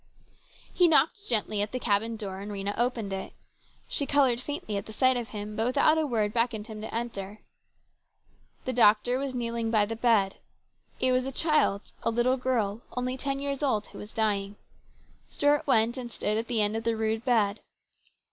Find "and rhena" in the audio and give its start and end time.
2.39-2.73